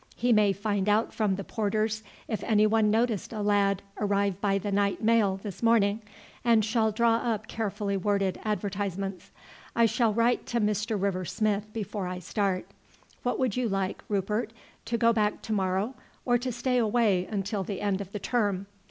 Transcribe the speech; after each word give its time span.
He 0.15 0.33
may 0.33 0.51
find 0.51 0.89
out 0.89 1.13
from 1.13 1.35
the 1.35 1.43
porters 1.43 2.01
if 2.27 2.43
anyone 2.43 2.89
noticed 2.89 3.31
a 3.31 3.43
lad 3.43 3.83
arrive 3.99 4.41
by 4.41 4.57
the 4.57 4.71
night 4.71 5.03
mail 5.03 5.37
this 5.43 5.61
morning, 5.61 6.01
and 6.43 6.65
shall 6.65 6.91
draw 6.91 7.17
up 7.17 7.45
carefully 7.47 7.95
worded 7.97 8.39
advertisements. 8.43 9.29
I 9.75 9.85
shall 9.85 10.11
write 10.11 10.47
to 10.47 10.59
Mr. 10.59 10.99
River 10.99 11.23
Smith 11.23 11.71
before 11.71 12.07
I 12.07 12.17
start. 12.17 12.65
What 13.21 13.37
would 13.37 13.55
you 13.55 13.69
like, 13.69 14.03
Rupert 14.09 14.53
to 14.85 14.97
go 14.97 15.13
back 15.13 15.43
to 15.43 15.53
morrow, 15.53 15.93
or 16.25 16.39
to 16.39 16.51
stay 16.51 16.79
away 16.79 17.27
until 17.29 17.63
the 17.63 17.79
end 17.79 18.01
of 18.01 18.11
the 18.11 18.17
term? 18.17 18.65